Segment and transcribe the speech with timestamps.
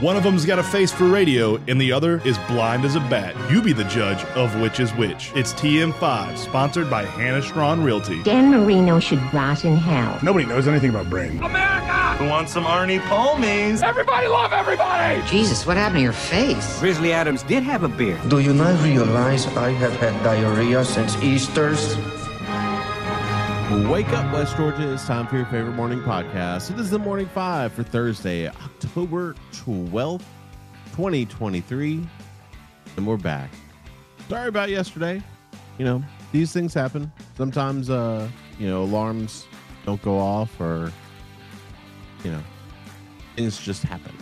[0.00, 3.00] One of them's got a face for radio, and the other is blind as a
[3.00, 3.34] bat.
[3.50, 5.30] You be the judge of which is which.
[5.36, 8.20] It's TM5, sponsored by Hannah Strawn Realty.
[8.24, 10.18] Dan Marino should rot in hell.
[10.20, 11.40] Nobody knows anything about brain.
[11.42, 12.16] America!
[12.18, 13.82] Who wants some Arnie Palmies?
[13.82, 15.22] Everybody love everybody!
[15.28, 16.80] Jesus, what happened to your face?
[16.80, 18.28] Grizzly Adams did have a beard.
[18.28, 21.96] Do you not realize I have had diarrhea since Easter's?
[23.74, 24.92] Wake up, West Georgia.
[24.92, 26.70] It's time for your favorite morning podcast.
[26.70, 30.22] It is the Morning Five for Thursday, October 12th,
[30.92, 32.06] 2023.
[32.96, 33.50] And we're back.
[34.28, 35.20] Sorry about yesterday.
[35.78, 37.10] You know, these things happen.
[37.36, 38.28] Sometimes, uh,
[38.60, 39.44] you know, alarms
[39.84, 40.92] don't go off or,
[42.22, 42.42] you know,
[43.34, 44.16] things just happen.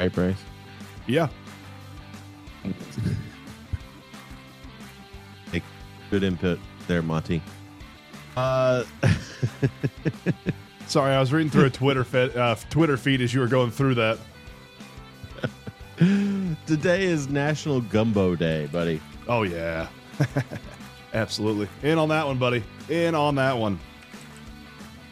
[0.00, 0.42] Right, Bryce?
[1.06, 1.28] Yeah.
[5.52, 5.62] Hey,
[6.10, 7.42] good input there, Monty.
[8.38, 8.84] Uh,
[10.86, 13.72] Sorry, I was reading through a Twitter feed, uh, Twitter feed as you were going
[13.72, 14.18] through that.
[16.66, 19.00] today is National Gumbo Day, buddy.
[19.26, 19.88] Oh, yeah.
[21.14, 21.68] Absolutely.
[21.82, 22.62] In on that one, buddy.
[22.88, 23.80] In on that one.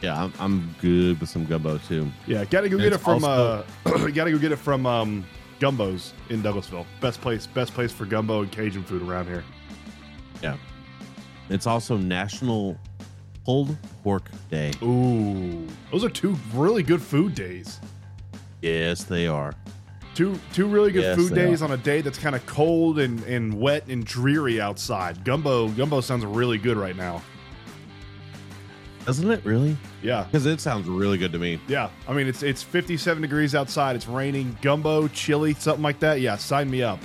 [0.03, 2.09] Yeah, I'm, I'm good with some gumbo too.
[2.29, 5.25] Yeah, gotta go get it from also- uh gotta go get it from um
[5.59, 6.85] Gumbo's in Douglasville.
[7.01, 9.43] Best place best place for gumbo and Cajun food around here.
[10.43, 10.59] Yeah.
[11.49, 12.77] It's also National
[13.47, 14.73] Pulled Pork Day.
[14.83, 15.65] Ooh.
[15.93, 17.79] Those are two really good food days.
[18.61, 19.55] Yes, they are.
[20.17, 21.67] Two two really good Yes, food days are.
[21.67, 25.25] on a day that's kind of cold and, and wet and dreary outside.
[25.25, 27.23] Gumbo gumbo sounds really good right now.
[29.05, 29.77] Doesn't it really?
[30.03, 30.25] Yeah.
[30.25, 31.61] Because it sounds really good to me.
[31.69, 31.91] Yeah.
[32.09, 36.21] I mean it's it's 57 degrees outside, it's raining, gumbo, chili, something like that.
[36.21, 36.99] Yeah, sign me up.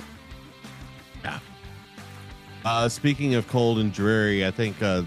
[1.22, 1.38] Yeah.
[2.64, 5.02] Uh, speaking of cold and dreary, I think uh,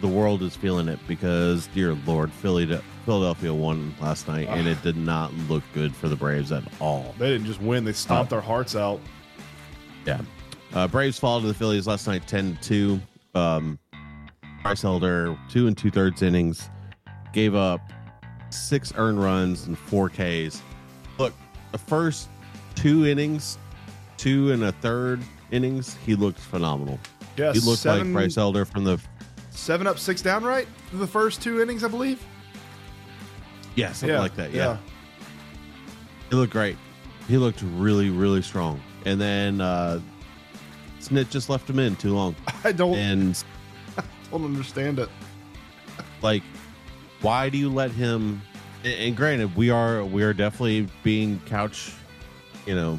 [0.00, 2.66] the world is feeling it because, dear Lord, Philly,
[3.04, 7.14] Philadelphia won last night, and it did not look good for the Braves at all.
[7.18, 9.00] They didn't just win, they stomped their hearts out.
[10.06, 10.20] Yeah.
[10.72, 13.00] Uh, Braves fall to the Phillies last night 10 2.
[13.34, 13.78] Um,
[14.62, 16.68] Bryce Elder, two and two thirds innings,
[17.32, 17.80] gave up
[18.50, 20.62] six earned runs and four Ks.
[21.18, 21.32] Look,
[21.72, 22.28] the first
[22.74, 23.58] two innings,
[24.16, 26.98] two and a third innings, he looked phenomenal.
[27.36, 29.00] Yeah, he looked seven- like Bryce Elder from the
[29.60, 30.66] Seven up, six down, right?
[30.94, 32.24] The first two innings, I believe.
[33.74, 34.52] yeah something Yeah, like that.
[34.52, 34.64] Yeah.
[34.64, 34.76] yeah.
[36.30, 36.78] he looked great.
[37.28, 38.80] He looked really really strong.
[39.04, 40.00] And then uh,
[41.00, 42.34] Snit just left him in too long,
[42.64, 43.44] I don't, and
[43.98, 45.10] I don't understand it.
[46.22, 46.42] like
[47.20, 48.40] why do you let him
[48.82, 51.92] and- and granted we are we are definitely being couch
[52.66, 52.98] you know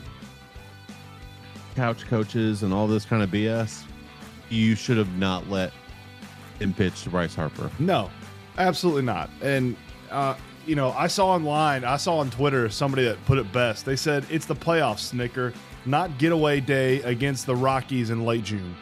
[1.75, 3.81] couch coaches and all this kind of bs
[4.49, 5.71] you should have not let
[6.61, 8.09] him pitch to bryce harper No,
[8.57, 9.29] absolutely not.
[9.41, 9.75] And
[10.09, 10.35] uh,
[10.65, 13.85] you know, I saw online, I saw on Twitter somebody that put it best.
[13.85, 15.53] They said it's the playoff Snitker,
[15.85, 18.75] not getaway day against the Rockies in late June.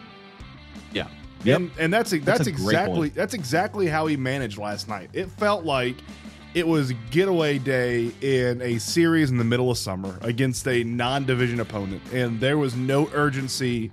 [1.43, 5.09] yeah And, and that's that's, That's exactly that's exactly how he managed last night.
[5.13, 5.95] It felt like
[6.53, 11.59] it was getaway day in a series in the middle of summer against a non-division
[11.59, 13.91] opponent, and there was no urgency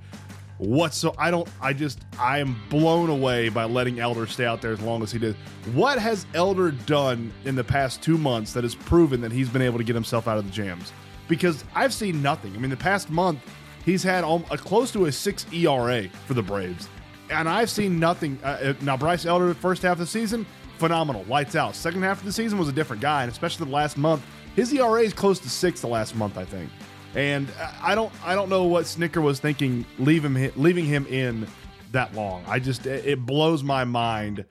[0.59, 4.73] whatso I don't I just I am blown away by letting Elder stay out there
[4.73, 5.37] as long as he did.
[5.75, 9.63] What has Elder done in the past 2 months that has proven that he's been
[9.63, 10.93] able to get himself out of the jams?
[11.29, 12.55] Because I've seen nothing.
[12.55, 13.41] I mean the past month
[13.85, 16.89] he's had a close to a 6 ERA for the Braves.
[17.31, 18.39] And I've seen nothing.
[18.43, 20.47] Uh, uh, now Bryce Elder first half of the season
[20.77, 21.75] phenomenal, lights out.
[21.75, 24.23] Second half of the season was a different guy, and especially the last month,
[24.55, 26.71] his ERA is close to 6 the last month, I think.
[27.17, 27.49] And
[27.83, 31.49] I don't I don't know what Snitker was thinking leaving him leaving him in
[31.93, 32.45] that long.
[32.47, 34.45] I just it blows my mind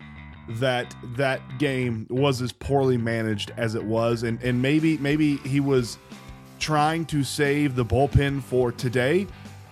[0.50, 5.59] that that game was as poorly managed as it was and and maybe maybe he
[5.59, 6.00] was
[6.58, 9.28] trying to save the bullpen for today.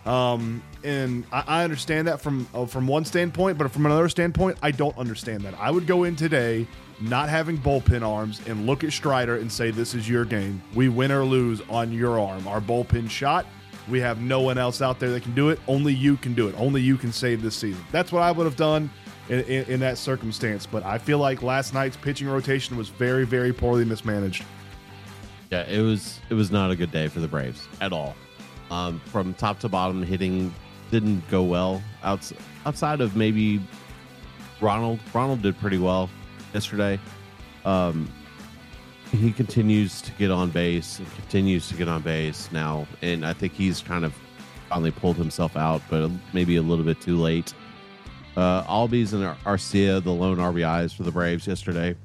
[0.06, 4.58] Um, and I, I understand that from uh, from one standpoint, but from another standpoint,
[4.62, 5.56] I don't understand that.
[5.60, 6.68] I would go in today
[7.04, 10.62] not having bullpen arms and look at Strider and say, "This is your game.
[10.74, 12.48] We win or lose on your arm.
[12.48, 13.46] Our bullpen shot.
[13.90, 15.60] We have no one else out there that can do it.
[15.68, 16.56] Only you can do it.
[16.58, 18.90] Only you can save this season." That's what I would have done
[19.28, 20.66] in, in, in that circumstance.
[20.66, 24.46] But I feel like last night's pitching rotation was very, very poorly mismanaged.
[25.52, 28.16] Yeah, it was it was not a good day for the Braves at all.
[28.72, 30.54] Um, from top to bottom, hitting
[30.90, 31.84] didn't go well.
[32.04, 32.34] Outs-
[32.66, 33.62] outside of maybe
[34.62, 36.10] Ronald, Ronald did pretty well
[36.54, 37.00] yesterday.
[37.66, 38.10] Um,
[39.12, 43.34] he continues to get on base and continues to get on base now, and I
[43.34, 44.14] think he's kind of
[44.70, 47.54] finally pulled himself out, but maybe a little bit too late.
[48.36, 51.96] Uh, Albies and Arcia, the lone RBIs for the Braves yesterday.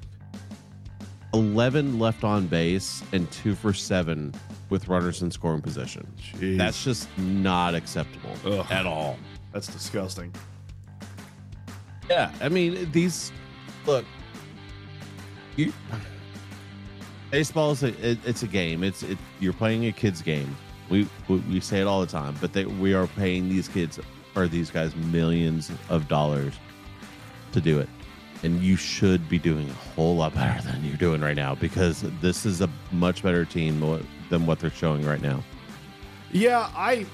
[1.33, 4.33] 11 left on base and two for seven
[4.69, 6.07] with runners in scoring position.
[6.19, 6.57] Jeez.
[6.57, 8.65] That's just not acceptable Ugh.
[8.69, 9.17] at all.
[9.51, 10.33] That's disgusting.
[12.09, 13.31] Yeah, I mean these.
[13.85, 14.05] Look,
[15.59, 15.73] you,
[17.31, 18.83] baseball is a, it, it's a game.
[18.83, 20.55] It's it, you're playing a kid's game.
[20.89, 23.99] We, we we say it all the time, but they, we are paying these kids
[24.35, 26.53] or these guys millions of dollars
[27.51, 27.89] to do it,
[28.43, 32.03] and you should be doing a whole lot better than you're doing right now because
[32.21, 35.43] this is a much better team than what- than what they're showing right now.
[36.31, 37.05] Yeah, I.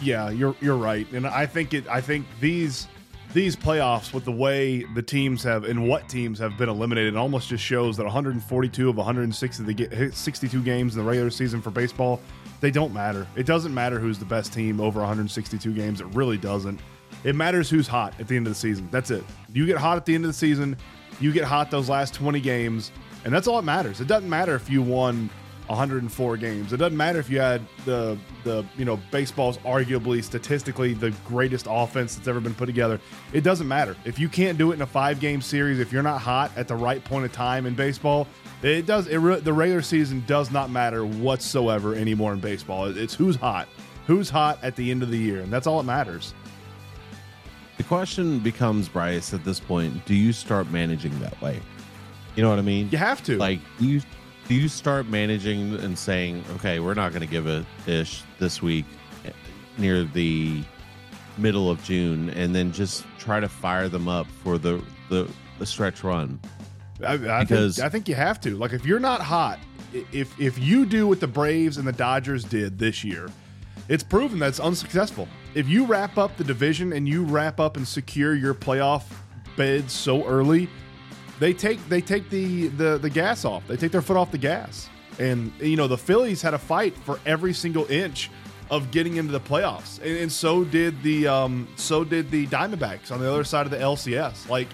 [0.00, 1.86] Yeah, you're you're right, and I think it.
[1.88, 2.86] I think these
[3.32, 7.48] these playoffs with the way the teams have and what teams have been eliminated almost
[7.48, 12.20] just shows that 142 of 160 the 62 games in the regular season for baseball
[12.60, 13.26] they don't matter.
[13.36, 16.00] It doesn't matter who's the best team over 162 games.
[16.00, 16.78] It really doesn't.
[17.24, 18.88] It matters who's hot at the end of the season.
[18.90, 19.24] That's it.
[19.52, 20.76] You get hot at the end of the season.
[21.20, 22.92] You get hot those last 20 games,
[23.24, 24.00] and that's all that matters.
[24.00, 25.30] It doesn't matter if you won
[25.70, 26.72] 104 games.
[26.72, 31.66] It doesn't matter if you had the the you know baseball's arguably statistically the greatest
[31.70, 33.00] offense that's ever been put together.
[33.32, 35.78] It doesn't matter if you can't do it in a five game series.
[35.78, 38.26] If you're not hot at the right point of time in baseball,
[38.62, 39.06] it does.
[39.06, 42.86] It re- the regular season does not matter whatsoever anymore in baseball.
[42.86, 43.68] It's who's hot,
[44.08, 46.34] who's hot at the end of the year, and that's all that matters.
[47.76, 51.60] The question becomes, Bryce, at this point, do you start managing that way?
[52.34, 52.88] You know what I mean?
[52.90, 53.38] You have to.
[53.38, 54.02] Like, do you
[54.50, 58.60] do you start managing and saying, okay, we're not going to give a ish this
[58.60, 58.84] week
[59.78, 60.64] near the
[61.38, 65.30] middle of June, and then just try to fire them up for the the,
[65.60, 66.40] the stretch run?
[67.06, 68.56] I, I Because- think, I think you have to.
[68.56, 69.60] Like, if you're not hot,
[70.10, 73.28] if if you do what the Braves and the Dodgers did this year,
[73.88, 75.28] it's proven that it's unsuccessful.
[75.54, 79.04] If you wrap up the division and you wrap up and secure your playoff
[79.56, 80.68] bid so early,
[81.40, 83.66] they take they take the the the gas off.
[83.66, 84.88] They take their foot off the gas.
[85.18, 88.30] And you know the Phillies had a fight for every single inch
[88.70, 93.10] of getting into the playoffs, and, and so did the um, so did the Diamondbacks
[93.10, 94.48] on the other side of the LCS.
[94.48, 94.68] Like,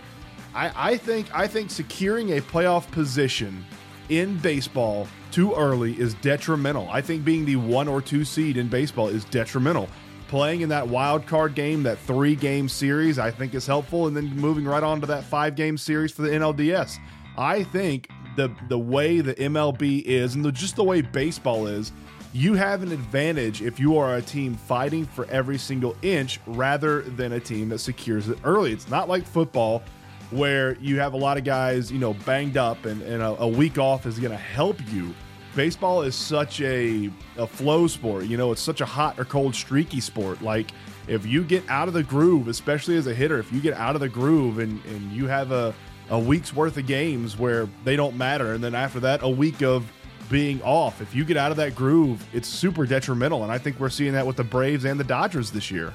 [0.54, 3.64] I, I think I think securing a playoff position
[4.08, 6.88] in baseball too early is detrimental.
[6.90, 9.88] I think being the one or two seed in baseball is detrimental.
[10.28, 14.16] Playing in that wild card game, that three game series, I think is helpful, and
[14.16, 16.98] then moving right on to that five game series for the NLDS.
[17.38, 21.92] I think the the way the MLB is, and the, just the way baseball is,
[22.32, 27.02] you have an advantage if you are a team fighting for every single inch rather
[27.02, 28.72] than a team that secures it early.
[28.72, 29.82] It's not like football
[30.30, 33.48] where you have a lot of guys, you know, banged up and, and a, a
[33.48, 35.14] week off is going to help you.
[35.56, 38.26] Baseball is such a, a flow sport.
[38.26, 40.42] You know, it's such a hot or cold, streaky sport.
[40.42, 40.70] Like,
[41.08, 43.94] if you get out of the groove, especially as a hitter, if you get out
[43.94, 45.74] of the groove and, and you have a,
[46.10, 49.62] a week's worth of games where they don't matter, and then after that, a week
[49.62, 49.90] of
[50.28, 53.42] being off, if you get out of that groove, it's super detrimental.
[53.42, 55.94] And I think we're seeing that with the Braves and the Dodgers this year.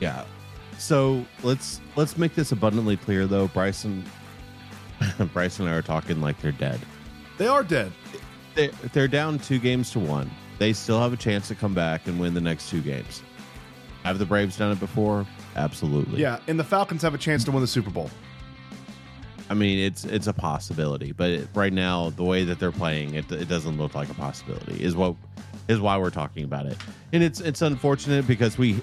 [0.00, 0.24] Yeah.
[0.78, 3.48] So let's let's make this abundantly clear, though.
[3.48, 4.02] Bryson,
[5.34, 6.80] Bryson and I are talking like they're dead.
[7.38, 7.92] They are dead.
[8.54, 10.30] They, they're down two games to one.
[10.58, 13.22] They still have a chance to come back and win the next two games.
[14.04, 15.26] Have the Braves done it before?
[15.56, 16.20] Absolutely.
[16.20, 18.10] Yeah, and the Falcons have a chance to win the Super Bowl.
[19.50, 23.30] I mean, it's it's a possibility, but right now, the way that they're playing, it,
[23.32, 24.82] it doesn't look like a possibility.
[24.82, 25.14] Is what
[25.68, 26.76] is why we're talking about it,
[27.14, 28.78] and it's it's unfortunate because we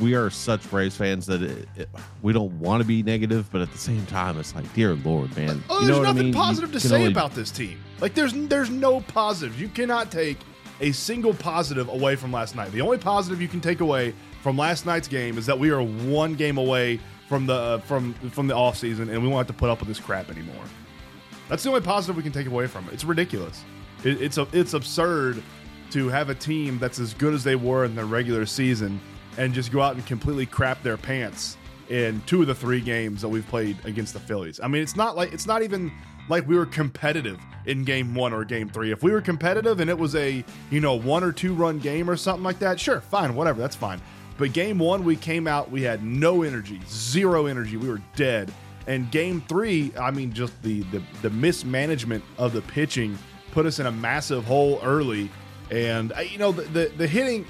[0.00, 1.88] we are such Braves fans that it, it,
[2.22, 5.36] we don't want to be negative, but at the same time, it's like, dear Lord,
[5.36, 6.26] man, Oh, you there's know what I nothing mean?
[6.28, 7.78] You positive to say only- about this team.
[8.00, 9.60] Like there's there's no positives.
[9.60, 10.38] You cannot take
[10.80, 12.70] a single positive away from last night.
[12.72, 15.82] The only positive you can take away from last night's game is that we are
[15.82, 19.54] one game away from the uh, from from the off season, and we won't have
[19.54, 20.64] to put up with this crap anymore.
[21.48, 22.94] That's the only positive we can take away from it.
[22.94, 23.64] It's ridiculous.
[24.04, 25.42] It, it's a, it's absurd
[25.90, 29.00] to have a team that's as good as they were in the regular season
[29.38, 31.56] and just go out and completely crap their pants
[31.88, 34.60] in two of the three games that we've played against the Phillies.
[34.60, 35.90] I mean, it's not like it's not even
[36.28, 38.90] like we were competitive in game one or game three.
[38.92, 42.08] If we were competitive and it was a you know one or two run game
[42.08, 44.00] or something like that, sure, fine, whatever, that's fine.
[44.36, 48.52] But game one, we came out, we had no energy, zero energy, we were dead.
[48.86, 53.18] And game three, I mean, just the the, the mismanagement of the pitching
[53.50, 55.30] put us in a massive hole early.
[55.70, 57.44] And uh, you know, the the, the hitting,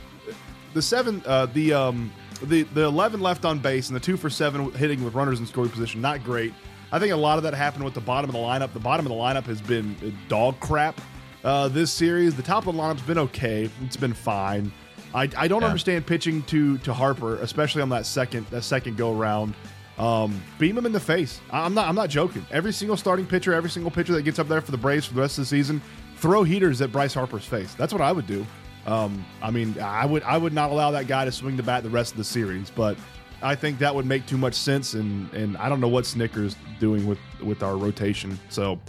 [0.75, 4.31] the seven, uh, the um, the the eleven left on base and the two for
[4.31, 6.53] seven hitting with runners in scoring position, not great.
[6.90, 8.73] I think a lot of that happened with the bottom of the lineup.
[8.73, 9.95] The bottom of the lineup has been
[10.28, 11.00] dog crap
[11.45, 12.35] uh, this series.
[12.35, 13.71] The top of the lineup's been okay.
[13.85, 14.73] It's been fine.
[15.14, 15.68] I, I don't Yeah.
[15.68, 19.54] understand pitching to to Harper, especially on that second that second go around.
[19.99, 21.40] Um, beam him in the face.
[21.50, 21.88] I'm not.
[21.88, 22.47] I'm not joking.
[22.52, 25.14] Every single starting pitcher, every single pitcher that gets up there for the Braves for
[25.14, 25.83] the rest of the season,
[26.16, 27.75] throw heaters at Bryce Harper's face.
[27.75, 28.47] That's what I would do.
[28.87, 30.23] Um, I mean, I would.
[30.23, 32.71] I would not allow that guy to swing the bat the rest of the series,
[32.71, 32.97] but
[33.42, 34.95] I think that would make too much sense.
[34.95, 38.38] And and I don't know what Snitker's doing with with our rotation.
[38.49, 38.80] So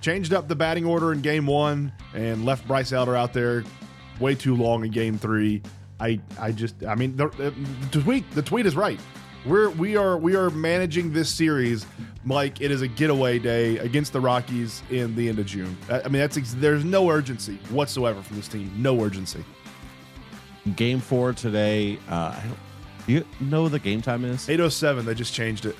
[0.00, 3.64] changed up the batting order in Game One and left Bryce Elder out there
[4.20, 5.62] way too long in Game Three.
[5.98, 7.28] I I just I mean the,
[7.90, 9.00] the tweet the tweet is right.
[9.44, 11.86] We're we are we are managing this series
[12.24, 15.76] like it is a getaway day against the Rockies in the end of June.
[15.88, 18.70] I I mean that's there's no urgency whatsoever from this team.
[18.76, 19.44] No urgency.
[20.74, 21.98] Game four today.
[22.08, 22.58] Uh, I don't.
[23.06, 24.48] Do you know what the game time is?
[24.48, 25.76] 807 they just changed it.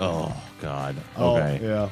[0.00, 0.96] Oh God.
[1.16, 1.60] Oh, Okay.
[1.62, 1.88] yeah.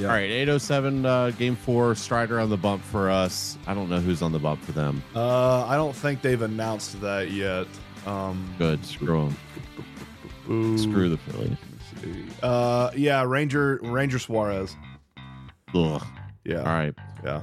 [0.00, 0.30] All right.
[0.30, 1.04] Eight oh seven.
[1.04, 1.94] Uh, game four.
[1.94, 3.58] Strider on the bump for us.
[3.66, 5.02] I don't know who's on the bump for them.
[5.14, 7.66] Uh, I don't think they've announced that yet.
[8.06, 8.82] Um, Good.
[8.86, 9.36] Screw them.
[10.50, 11.56] ooh, Screw the Phillies.
[12.42, 14.74] Uh, yeah, Ranger Ranger Suarez.
[15.74, 16.02] Ugh.
[16.44, 16.94] Yeah, All right.
[17.22, 17.42] yeah.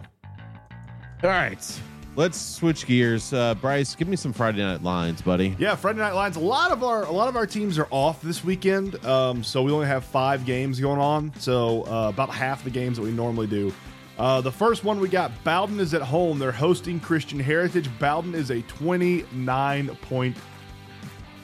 [1.24, 1.80] All right.
[2.18, 3.32] Let's switch gears.
[3.32, 5.56] Uh, Bryce, give me some Friday night lines, buddy.
[5.60, 6.36] Yeah, Friday night lines.
[6.36, 9.62] A lot of our a lot of our teams are off this weekend, um, so
[9.62, 11.32] we only have five games going on.
[11.38, 13.72] So uh, about half the games that we normally do.
[14.18, 16.40] Uh, the first one we got Bowdon is at home.
[16.40, 17.88] They're hosting Christian Heritage.
[18.00, 20.36] Bowdon is a 29 point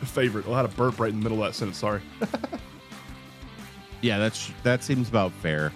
[0.01, 0.45] favorite.
[0.47, 1.77] Oh, I had a burp right in the middle of that sentence.
[1.77, 2.01] Sorry.
[4.01, 5.71] Yeah, that's that seems about fair.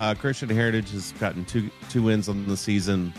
[0.00, 3.12] Uh, Christian Heritage has gotten two two wins on the season.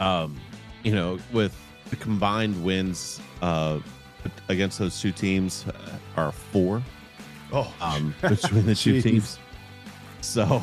[0.00, 0.40] Um,
[0.82, 1.56] you know, with
[1.90, 3.80] the combined wins uh,
[4.48, 6.82] against those two teams uh, are four
[7.52, 9.38] Oh, um, between the two teams.
[10.22, 10.62] So,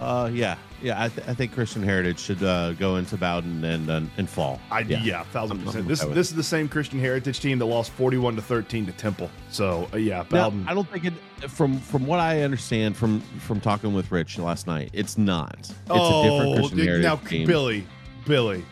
[0.00, 3.88] uh, yeah, yeah, I, th- I think Christian Heritage should uh, go into Bowdon and
[3.90, 4.60] and, and fall.
[4.70, 5.88] I, yeah, thousand I'm- percent.
[5.88, 9.30] This this is the same Christian Heritage team that lost 41 to 13 to Temple.
[9.50, 10.66] So uh, yeah, Now, Bowdon.
[10.68, 11.14] I don't think it.
[11.50, 15.56] From from what I understand from from talking with Rich last night, it's not.
[15.58, 17.46] It's a different Christian Heritage now team.
[17.46, 17.86] Billy,
[18.26, 18.64] Billy,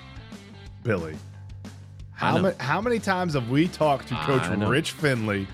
[0.82, 1.14] Billy.
[2.12, 5.46] How many how many times have we talked to Coach Rich Finley,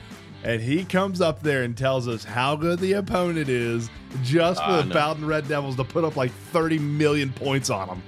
[0.44, 3.90] and he comes up there and tells us how good the opponent is
[4.22, 4.94] just for I the know.
[4.94, 8.02] Bowdon Red Devils to put up like 30 million points on them.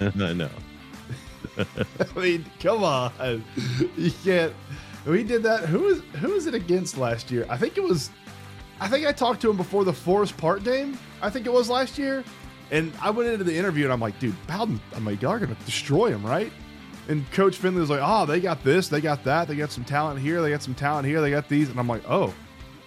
[0.20, 0.50] I know.
[1.58, 3.44] I mean, come on,
[3.96, 4.52] you can't.
[5.06, 5.64] We did that.
[5.66, 7.46] Who was who was it against last year?
[7.48, 8.10] I think it was.
[8.80, 10.98] I think I talked to him before the Forest Park game.
[11.20, 12.22] I think it was last year,
[12.70, 14.80] and I went into the interview and I'm like, dude, Bowdon.
[14.94, 16.52] I'm like, y'all are gonna destroy him, right?
[17.08, 19.84] And Coach Finley was like, oh, they got this, they got that, they got some
[19.84, 22.34] talent here, they got some talent here, they got these, and I'm like, oh,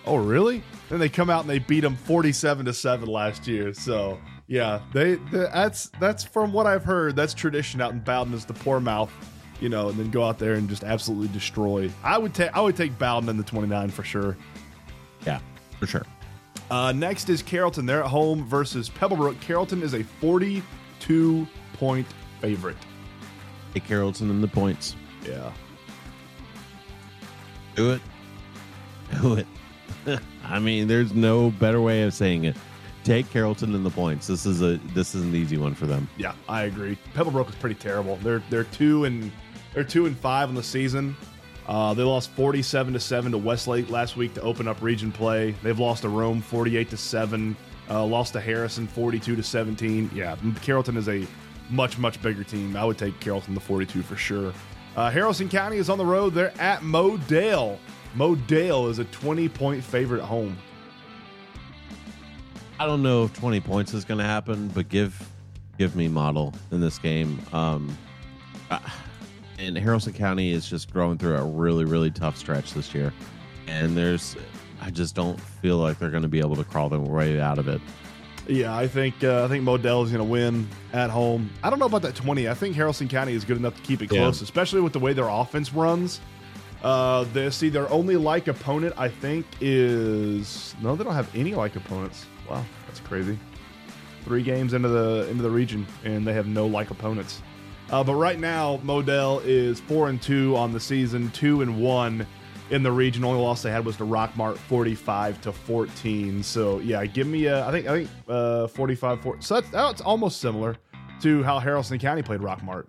[0.06, 0.64] oh, really?
[0.90, 3.74] Then they come out and they beat them 47 to seven last year.
[3.74, 7.16] So yeah, they the, that's that's from what I've heard.
[7.16, 9.12] That's tradition out in Bowdon is the poor mouth,
[9.62, 11.90] you know, and then go out there and just absolutely destroy.
[12.04, 14.36] I would take I would take Bowdon in the 29 for sure.
[15.26, 15.40] Yeah,
[15.80, 16.04] for sure.
[16.72, 17.86] Uh, next is Carrollton.
[17.86, 19.42] They're at home versus Pebblebrook.
[19.42, 22.08] Carrollton is a 42 point
[22.40, 22.78] favorite.
[23.74, 24.96] Hey, Carrollton and the points.
[25.28, 25.52] Yeah.
[27.76, 28.02] Do it.
[29.22, 29.48] Do it.
[30.46, 32.56] I mean, there's no better way of saying it.
[33.04, 34.28] Take Carrollton and the points.
[34.28, 36.08] This is a this is an easy one for them.
[36.18, 36.98] Yeah, I agree.
[37.14, 38.16] Pebblebrook is pretty terrible.
[38.18, 39.30] They're they're two and
[39.74, 41.18] they're two and five on the season.
[41.68, 45.52] Uh, they lost forty-seven to seven to Westlake last week to open up region play.
[45.64, 47.56] They've lost to Rome forty-eight to seven.
[47.90, 50.10] Uh, lost to Harrison forty-two to seventeen.
[50.14, 51.26] Yeah, Carrollton is a
[51.70, 52.76] much much bigger team.
[52.76, 54.54] I would take Carrollton the forty-two for sure.
[54.96, 56.34] Uh, Haralson County is on the road.
[56.34, 57.80] They're at Model.
[58.16, 60.58] Model is a twenty-point favorite at home.
[62.82, 65.30] I don't know if 20 points is going to happen, but give
[65.78, 67.40] give me Model in this game.
[67.54, 67.96] Um,
[68.72, 68.80] uh,
[69.62, 73.14] and Haralson County is just growing through a really really tough stretch this year,
[73.68, 74.36] and there's
[74.82, 77.60] I just don't feel like they're going to be able to crawl their way out
[77.60, 77.80] of it.
[78.48, 81.50] Yeah, I think uh, I think Model is going to win at home.
[81.64, 82.50] I don't know about that twenty.
[82.50, 84.22] I think Haralson County is good enough to keep it Yeah.
[84.22, 86.20] close, especially with the way their offense runs.
[86.84, 88.96] Uh, they see their only like opponent.
[88.98, 92.26] I think is no, they don't have any like opponents.
[92.50, 93.38] Wow, that's crazy.
[94.26, 97.44] Three games into the into the region, and they have no like opponents.
[97.92, 102.26] Uh, but right now, Model is four and two on the season, two and one
[102.70, 103.24] in the region.
[103.26, 106.42] Only loss they had was to Rockmart, forty-five to fourteen.
[106.42, 107.68] So yeah, give me a.
[107.68, 110.78] I think I think uh, 45 4 So that's, that's almost similar
[111.22, 112.86] to how Haralson County played Rockmart.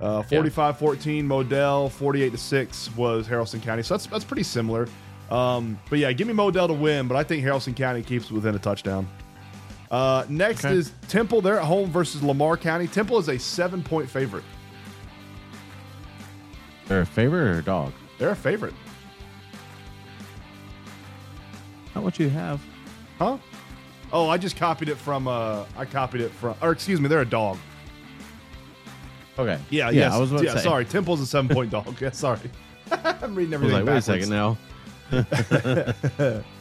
[0.00, 3.82] Uh, 45-14 Model, 48 to six was Haralson County.
[3.82, 4.88] So that's that's pretty similar.
[5.30, 8.54] Um, but yeah, give me Model to win, but I think Haralson County keeps within
[8.54, 9.06] a touchdown.
[9.90, 10.74] Uh, next Okay.
[10.74, 11.40] is Temple.
[11.40, 12.86] They're at home versus Lamar County.
[12.86, 14.44] Temple is a seven point favorite.
[16.86, 17.92] They're a favorite or a dog?
[18.18, 18.74] They're a favorite.
[21.94, 22.60] Not what you have.
[23.18, 23.38] Huh?
[24.12, 25.26] Oh, I just copied it from.
[25.28, 26.54] Uh, I copied it from.
[26.62, 27.58] Or excuse me, they're a dog.
[29.38, 29.58] Okay.
[29.70, 30.00] Yeah, yeah.
[30.02, 30.56] yes, I was yeah.
[30.58, 31.96] Sorry, Temple's a seven point dog.
[32.00, 32.38] Yeah, sorry.
[32.92, 33.72] I'm reading I was everything.
[33.72, 34.58] like, wait a second now.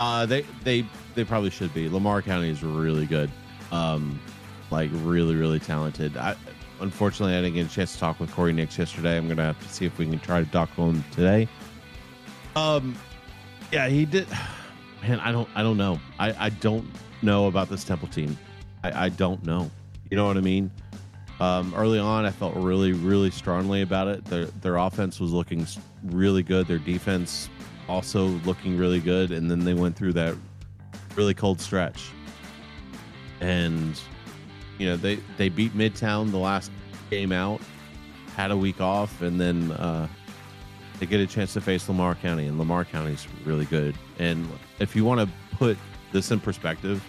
[0.00, 1.88] uh, they they they probably should be.
[1.88, 3.30] Lamar County is really good,
[3.72, 4.20] um,
[4.70, 6.16] like really really talented.
[6.16, 6.36] I
[6.80, 9.16] unfortunately I didn't get a chance to talk with Corey Nix yesterday.
[9.16, 11.48] I'm gonna have to see if we can try to talk to him today.
[12.56, 12.96] Um,
[13.72, 14.26] yeah, he did.
[15.02, 16.00] Man, I don't I don't know.
[16.18, 16.86] I I don't
[17.22, 18.36] know about this Temple team.
[18.82, 19.70] I I don't know.
[20.10, 20.70] You know what I mean?
[21.40, 24.24] Um, early on, I felt really, really strongly about it.
[24.24, 25.66] Their their offense was looking
[26.04, 26.66] really good.
[26.66, 27.48] Their defense
[27.88, 30.34] also looking really good, and then they went through that
[31.16, 32.10] really cold stretch.
[33.40, 34.00] And
[34.78, 36.70] you know they they beat Midtown the last
[37.10, 37.60] game out,
[38.36, 40.08] had a week off, and then uh,
[40.98, 43.94] they get a chance to face Lamar County, and Lamar County's really good.
[44.18, 45.78] And if you want to put
[46.12, 47.04] this in perspective,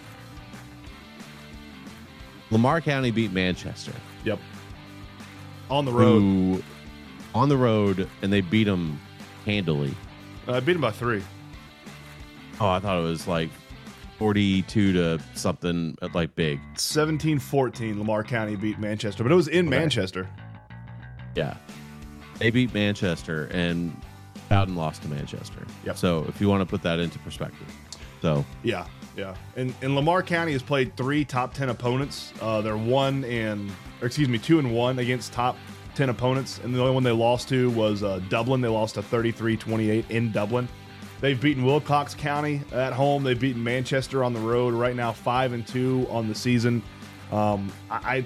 [2.50, 3.92] Lamar County beat Manchester
[4.24, 4.38] Yep.
[5.70, 6.62] On the road, who
[7.34, 9.00] on the road and they beat them
[9.44, 9.94] handily.
[10.50, 11.22] Uh, I beat him by three.
[12.60, 13.50] Oh, I thought it was like
[14.18, 16.60] 42 to something uh, like big.
[16.74, 19.78] 17-14, Lamar County beat Manchester, but it was in Okay.
[19.78, 20.28] Manchester.
[21.36, 21.56] Yeah.
[22.38, 23.96] They beat Manchester and
[24.48, 25.64] Bowdon lost to Manchester.
[25.84, 25.96] Yep.
[25.96, 27.72] So if you want to put that into perspective.
[28.20, 29.34] So Yeah, yeah.
[29.56, 32.32] And, and Lamar County has played three top ten opponents.
[32.42, 33.70] Uh, they're one and,
[34.02, 35.56] or excuse me, two and one against top
[36.00, 38.62] ten opponents, and the only one they lost to was uh, Dublin.
[38.62, 40.66] They lost to 33-28 in Dublin.
[41.20, 43.22] They've beaten Wilcox County at home.
[43.22, 44.72] They've beaten Manchester on the road.
[44.72, 46.82] Right now, five and two on the season.
[47.30, 48.24] Um, I,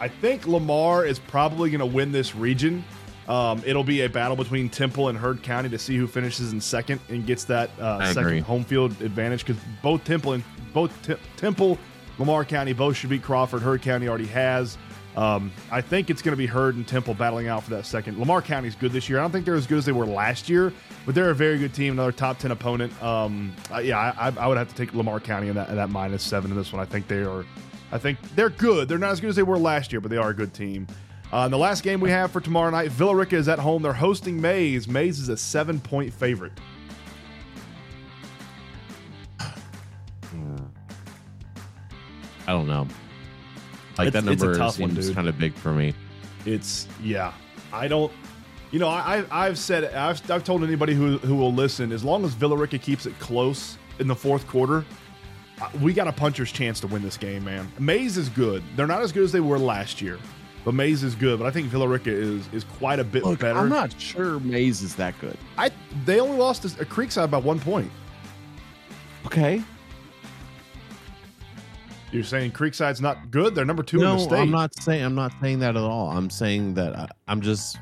[0.00, 2.82] I think Lamar is probably going to win this region.
[3.28, 6.60] Um, it'll be a battle between Temple and Heard County to see who finishes in
[6.60, 8.40] second and gets that uh, second agree.
[8.40, 10.42] home field advantage because both Temple and
[10.74, 11.78] both Tem- Temple,
[12.18, 13.62] Lamar County both should beat Crawford.
[13.62, 14.76] Heard County already has.
[15.16, 18.18] Um, I think it's going to be Heard and Temple battling out for that second.
[18.18, 19.18] Lamar County's good this year.
[19.18, 20.72] I don't think they're as good as they were last year,
[21.04, 21.92] but they're a very good team.
[21.92, 23.00] Another top ten opponent.
[23.02, 26.22] Um, yeah, I, I- would have to take Lamar County in that, in that minus
[26.22, 26.80] seven in this one.
[26.80, 27.44] I think they are.
[27.92, 28.88] I think they're good.
[28.88, 30.86] They're not as good as they were last year, but they are a good team.
[31.30, 33.82] Uh, the last game we have for tomorrow night, Villarica is at home.
[33.82, 34.88] They're hosting Mays.
[34.88, 36.52] Mays is a seven point favorite.
[42.46, 42.86] I don't know.
[43.98, 45.94] Like It's- that it's a number tough one, seems kind of big for me.
[46.46, 47.32] It's yeah.
[47.72, 48.12] I don't.
[48.70, 51.92] You know, I, I I've said I've, I've told anybody who who will listen.
[51.92, 54.84] As long as Villarica keeps it close in the fourth quarter,
[55.60, 57.70] uh, we got a puncher's chance to win this game, man.
[57.78, 58.62] Mays is good.
[58.74, 60.18] They're not as good as they were last year,
[60.64, 61.38] but Mays is good.
[61.38, 63.58] But I think Villarica is is quite a bit Look, better.
[63.58, 65.36] I'm not sure Mays is that good.
[65.58, 65.70] I
[66.06, 67.90] they only lost to a Creekside by one point.
[69.26, 69.62] Okay.
[72.12, 73.54] You're saying Creekside's not good?
[73.54, 74.38] They're number two in the state.
[74.38, 76.10] I'm not saying I'm not saying that at all.
[76.10, 77.78] I'm saying that I, I'm just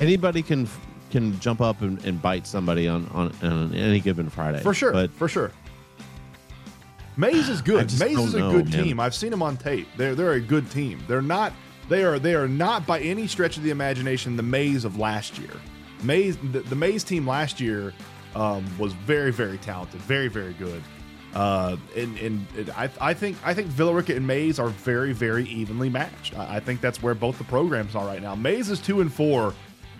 [0.00, 0.66] anybody can
[1.10, 4.92] can jump up and, and bite somebody on, on on any given Friday For sure,
[4.92, 5.52] But for sure.
[7.18, 7.92] Mays is good.
[8.00, 8.84] Mays is a know, good man.
[8.84, 9.00] team.
[9.00, 9.86] I've seen them on tape.
[9.98, 10.98] They're they're a good team.
[11.06, 11.52] They're not
[11.90, 15.38] they are they are not by any stretch of the imagination the Mays of last
[15.38, 15.52] year.
[16.02, 17.92] Mays the, the Mays team last year
[18.34, 20.82] um, was very very talented, very very good.
[21.34, 25.44] Uh, and and it, I I think I think Villarica and Mays are very very
[25.44, 26.36] evenly matched.
[26.38, 28.34] I, I think that's where both the programs are right now.
[28.34, 29.54] Mays is two and four,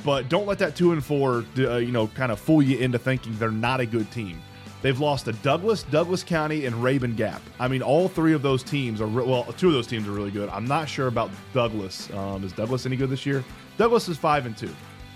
[0.05, 2.99] but don't let that two and four uh, you know kind of fool you into
[2.99, 4.43] thinking they're not a good team.
[4.83, 7.41] They've lost to Douglas, Douglas County, and Rabun Gap.
[7.61, 9.45] I mean, all three of those teams are re- well.
[9.57, 10.49] Two of those teams are really good.
[10.51, 12.13] I'm not sure about Douglas.
[12.13, 13.45] Um, is Douglas any good this year?
[13.79, 14.75] Douglas is five and two.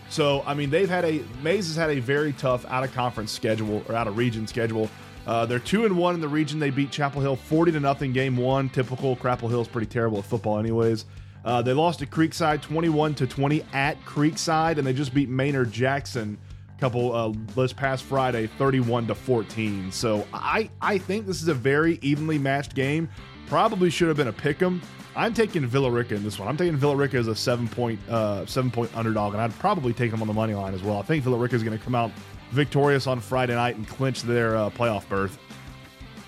[0.08, 3.32] So I mean, they've had a Mays has had a very tough out of conference
[3.32, 4.88] schedule or out of region schedule.
[5.26, 6.58] Uh, they're two and one in the region.
[6.60, 8.68] They beat Chapel Hill forty to nothing game one.
[8.68, 11.04] Typical Chapel Hill's pretty terrible at football, anyways.
[11.44, 15.28] Uh, they lost to Creekside twenty one to twenty at Creekside, and they just beat
[15.28, 16.38] Maynard Jackson
[16.76, 19.90] a couple uh, this past Friday, thirty one to fourteen.
[19.90, 23.08] So I I think this is a very evenly matched game.
[23.48, 24.80] Probably should have been a pick 'em.
[25.14, 26.46] I'm taking Villarica in this one.
[26.46, 30.10] I'm taking Villarica as a seven point uh, seven point underdog, and I'd probably take
[30.10, 30.98] them on the money line as well.
[30.98, 32.10] I think Villarica is going to come out
[32.50, 35.38] victorious on Friday night and clinch their uh, playoff berth.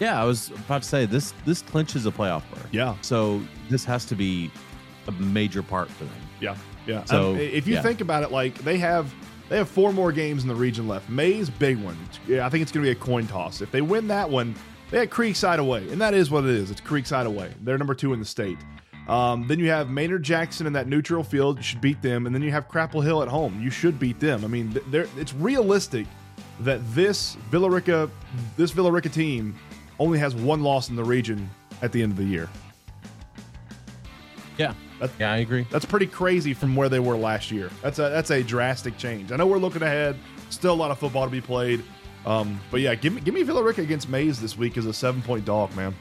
[0.01, 2.69] yeah, I was about to say this this clinches a playoff berth.
[2.73, 2.97] Yeah.
[3.03, 4.51] So this has to be
[5.07, 6.15] a major part for them.
[6.41, 7.05] Yeah, yeah.
[7.05, 7.83] So, Um, if you yeah.
[7.83, 9.13] think about it, like they have
[9.49, 11.09] they have four more games in the region left.
[11.09, 11.97] Mays big one.
[12.27, 13.61] Yeah, I think it's going to be a coin toss.
[13.63, 14.55] If they win that one,
[14.91, 16.71] they had Creekside away, and that is what it is.
[16.71, 17.53] It's Creekside away.
[17.63, 18.59] They're number two in the state.
[19.09, 21.57] Um, then you have Maynard Jackson in that neutral field.
[21.57, 23.61] You should beat them, and then you have Crapple Hill at home.
[23.63, 24.45] You should beat them.
[24.45, 26.07] I mean, it's realistic
[26.61, 28.11] that this Villarica
[28.57, 29.55] this Villarica team
[29.99, 31.49] only has one loss in the region
[31.83, 32.49] at the end of the year.
[34.59, 35.67] Yeah, That- yeah, I agree.
[35.71, 37.71] That's pretty crazy from where they were last year.
[37.81, 39.31] That's a that's a drastic change.
[39.33, 40.17] I know we're looking ahead.
[40.51, 41.83] Still a lot of football to be played.
[42.27, 45.23] Um, but yeah, give me give me Villarica against Mays this week as a seven
[45.23, 45.95] point dog, man.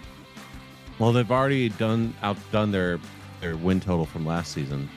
[0.99, 2.99] Well, they've already done outdone their
[3.41, 4.89] their win total from last season.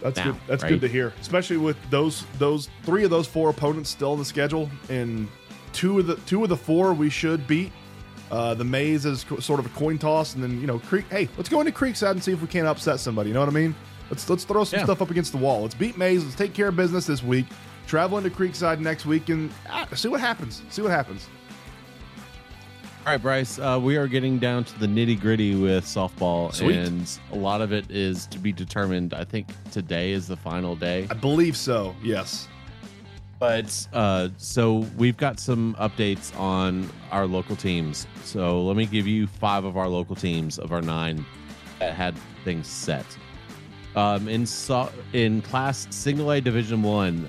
[0.00, 0.40] That's Now, good.
[0.46, 0.68] That's right?
[0.70, 4.24] good to hear, especially with those those three of those four opponents still on the
[4.24, 5.28] schedule, and
[5.72, 7.72] two of the two of the four we should beat.
[8.30, 11.04] Uh, the Mays is co- sort of a coin toss, and then you know, Creek.
[11.10, 13.28] Hey, let's go into Creekside and see if we can't upset somebody.
[13.28, 13.74] You know what I mean?
[14.10, 14.84] Let's let's throw some Yeah.
[14.84, 15.62] stuff up against the wall.
[15.62, 16.24] Let's beat Mays.
[16.24, 17.46] Let's take care of business this week.
[17.86, 20.62] Travel into Creekside next week and ah, see what happens.
[20.70, 21.28] See what happens.
[23.06, 26.76] All right, Bryce, uh, we are getting down to the nitty gritty with softball, Sweet.
[26.76, 29.12] and a lot of it is to be determined.
[29.12, 31.06] I think today is the final day.
[31.10, 31.94] I believe so.
[32.02, 32.48] Yes.
[33.38, 38.06] But uh, so we've got some updates on our local teams.
[38.22, 41.26] So let me give you five of our local teams of our nine
[41.80, 43.04] that had things set.
[43.96, 47.28] Um, in so- in Class Single A Division One,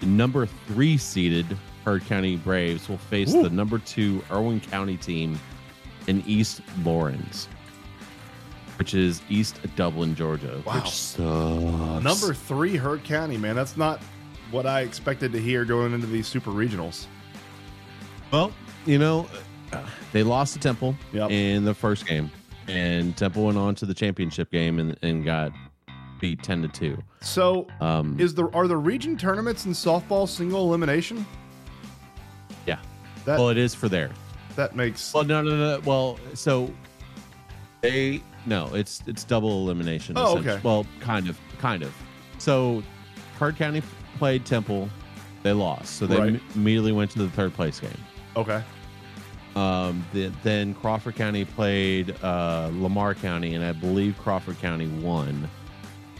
[0.00, 3.42] number three seeded Heard County Braves will face Ooh.
[3.44, 5.40] the number two Irwin County team
[6.06, 7.48] in East Laurens,
[8.78, 10.60] which is East Dublin, Georgia.
[10.66, 10.74] Wow.
[10.74, 12.04] Which sucks.
[12.04, 13.38] Number three, Heard County.
[13.38, 14.02] Man, that's not
[14.50, 17.06] what I expected to hear going into these super regionals.
[18.30, 18.52] Well,
[18.84, 19.26] you know,
[20.12, 21.30] they lost to Temple Yep.
[21.30, 22.30] in the first game,
[22.66, 25.52] and Temple went on to the championship game and, and got
[26.20, 26.98] beat ten to two.
[27.22, 31.24] So, Um, is there are the region tournaments in softball single elimination?
[33.24, 34.10] That well, it is for there.
[34.56, 35.80] that makes Well, no, no, no.
[35.84, 36.72] Well, so
[37.80, 40.14] they no, it's it's double elimination.
[40.18, 40.58] Oh, okay.
[40.62, 41.94] Well, kind of, kind of.
[42.38, 42.82] So,
[43.38, 43.82] Heard County
[44.18, 44.88] played Temple,
[45.42, 46.28] they lost, so they Right.
[46.34, 47.90] im- immediately went to the third place game.
[48.36, 48.62] okay.
[49.56, 55.48] Um, the, then Crawford County played uh, Lamar County, and I believe Crawford County won.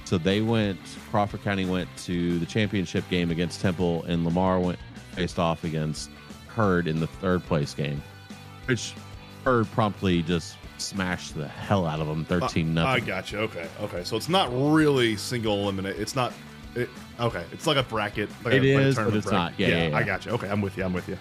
[0.06, 0.80] So they went.
[1.11, 4.78] Crawford County went to the championship game against Temple, and Lamar went
[5.12, 6.11] faced off against
[6.58, 8.02] Heard in the third place game,
[8.66, 8.92] which
[9.44, 13.04] Heard promptly just smashed the hell out of them, thirteen nothing.
[13.04, 13.38] I got you.
[13.38, 14.02] Okay, okay.
[14.02, 16.00] So it's not really single eliminate.
[16.00, 16.32] It's not.
[16.74, 16.90] It,
[17.20, 18.28] okay, it's like a bracket.
[18.44, 19.52] Like It a, like a but it's not.
[19.56, 19.96] Yeah, yeah, yeah.
[19.96, 20.32] I got you.
[20.32, 20.82] Okay, I'm with you.
[20.82, 21.16] I'm with you.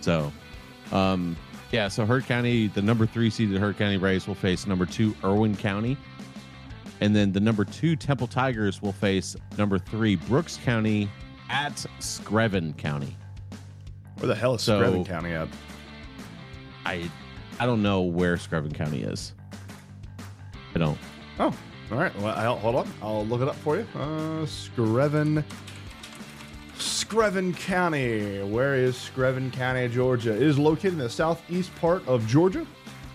[0.00, 0.32] So,
[0.92, 1.36] um,
[1.70, 5.14] yeah, so Heard County, the number three seeded Heard County Braves will face number two
[5.22, 5.98] Irwin County.
[7.02, 11.10] And then the number two Temple Tigers will face number three Brooks County
[11.50, 13.14] at Screven County.
[14.18, 15.48] Where the hell is So- Screven County at?
[16.86, 17.10] I
[17.60, 19.32] I don't know where Screven County is.
[20.74, 20.98] I don't.
[21.40, 21.54] Oh,
[21.90, 22.14] all right.
[22.20, 22.92] Well, I'll, hold on.
[23.02, 23.86] I'll look it up for you.
[23.94, 25.42] Uh, Screven.
[26.76, 28.42] Screven County.
[28.44, 30.34] Where is Screven County, Georgia?
[30.34, 32.66] It is located in the southeast part of Georgia.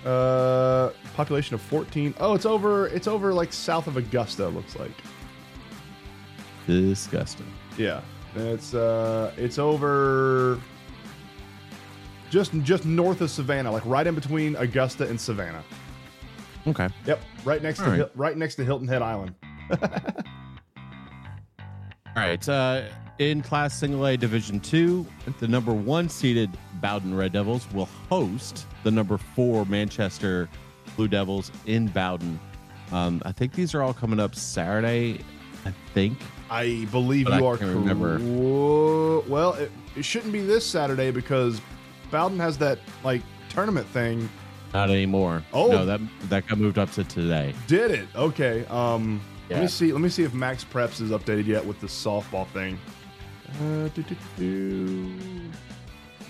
[0.05, 2.13] Uh, population of 14.
[2.19, 2.87] Oh, it's over.
[2.87, 4.45] It's over like south of Augusta.
[4.47, 4.91] it Looks like.
[6.67, 7.45] Disgusting.
[7.77, 8.01] Yeah,
[8.35, 10.59] it's uh, it's over.
[12.33, 15.63] Just just north of Savannah, like right in between Augusta and Savannah.
[16.65, 16.89] Okay.
[17.05, 17.97] Yep, right next to All right.
[17.97, 19.35] Hil- right next to Hilton Head Island.
[19.77, 19.83] All
[22.15, 22.49] right.
[22.49, 22.85] Uh,
[23.19, 25.05] in Class Single A Division Two,
[25.39, 26.49] the number one seeded
[26.81, 30.49] Bowdon Red Devils will host the number four Manchester
[30.95, 32.39] Blue Devils in Bowdon.
[32.91, 35.19] Um, I think these are all coming up Saturday.
[35.67, 36.17] I think.
[36.49, 37.75] I believe But you I are correct.
[37.75, 38.17] remember.
[39.27, 41.61] Well, it, it shouldn't be this Saturday because
[42.13, 44.29] Bowdon has that like tournament thing.
[44.71, 45.43] Not anymore.
[45.51, 45.71] Oh.
[45.71, 45.99] no, that
[46.29, 47.55] that got moved up to today.
[47.65, 48.07] Did it?
[48.15, 48.65] Okay.
[48.67, 49.91] Um, let me see.
[49.91, 52.79] Let me see if MaxPreps is updated yet with the softball thing.
[53.61, 55.19] Uh, do, do, do.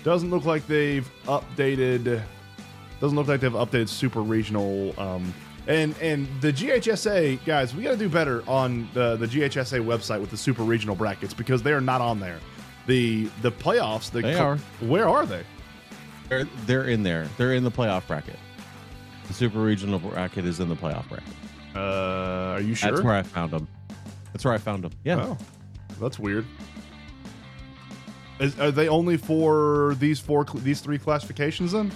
[0.02, 2.22] Doesn't look like they've updated.
[3.00, 4.98] Doesn't look like they've updated super regional.
[4.98, 5.34] Um,
[5.66, 10.20] and and the GHSA guys, we got to do better on the the GHSA website
[10.20, 12.40] with the super regional brackets because they are not on there.
[12.86, 14.10] The the playoffs.
[14.10, 14.56] The They are.
[14.80, 15.44] Where are they?
[16.28, 17.28] They're they're in there.
[17.36, 18.38] They're in the playoff bracket.
[19.28, 21.28] The super regional bracket is in the playoff bracket.
[21.74, 22.92] Uh, are you sure?
[22.92, 23.68] That's where I found them.
[24.32, 24.92] That's where I found them.
[25.04, 25.24] Yeah.
[25.24, 25.38] Oh,
[26.00, 26.46] that's weird.
[28.40, 31.92] Is, are they only for these four, these three classifications then?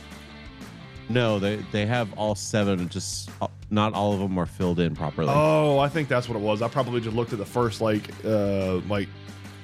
[1.08, 2.88] No, they they have all seven.
[2.88, 5.32] Just uh, not all of them are filled in properly.
[5.34, 6.62] Oh, I think that's what it was.
[6.62, 9.08] I probably just looked at the first like, uh, like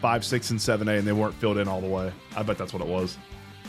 [0.00, 2.12] five, six, and seven A, and they weren't filled in all the way.
[2.36, 3.18] I bet that's what it was.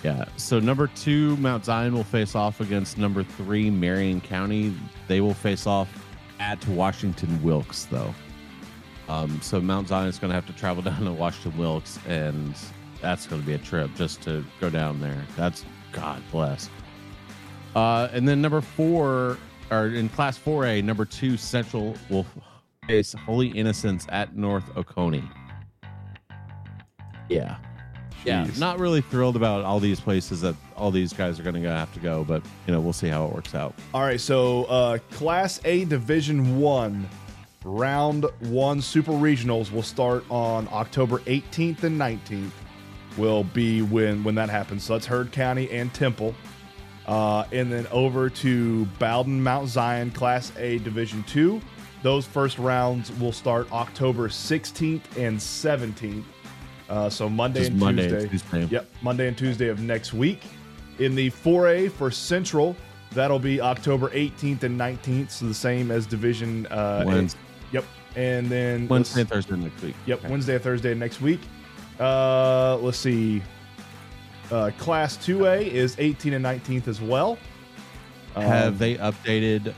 [0.06, 0.26] Yeah.
[0.38, 4.72] So number two, Mount Zion will face off against number three, Marion County.
[5.08, 5.90] They will face off
[6.40, 8.14] at Washington Wilkes, though.
[9.10, 12.54] Um, so Mount Zion is going to have to travel down to Washington Wilkes and
[13.02, 15.26] that's going to be a trip just to go down there.
[15.36, 16.70] That's God bless.
[17.76, 19.40] Uh, and then number four,
[19.72, 22.28] or in Class 4A, number two Central will
[22.86, 25.28] face Holy Innocents at North Oconee.
[27.28, 27.58] Yeah.
[28.24, 28.60] Yeah, Jeez.
[28.60, 31.94] not really thrilled about all these places that all these guys are going to have
[31.94, 33.76] to go, but you know we'll see how it works out.
[33.94, 37.08] All right, so uh, Class A Division One,
[37.64, 42.52] Round One Super Regionals will start on October 18th and 19th.
[43.18, 44.84] Will be when when that happens.
[44.84, 46.36] So that's Heard County and Temple,
[47.08, 51.62] uh, and then over to Bowdon Mount Zion Class A Division Two.
[52.04, 56.24] Those first rounds will start October 16th and 17th.
[56.90, 58.58] Uh, so Monday Just and Monday and Tuesday.
[58.60, 58.76] Tuesday.
[58.76, 60.42] Yep, Monday and Tuesday of next week.
[61.00, 62.76] In the 4A for Central,
[63.12, 66.66] that'll be October 18th and 19th, so the same as Division.
[66.68, 67.40] Uh, Wednesday,
[67.72, 69.96] Yep, and then Wednesday and Thursday next week.
[70.06, 70.30] Yep, Okay.
[70.30, 71.40] Wednesday and Thursday next week.
[72.00, 73.42] Uh, let's see.
[74.52, 77.38] Uh, class 2A is 18 and 19th as well.
[78.36, 79.74] Have Um, they updated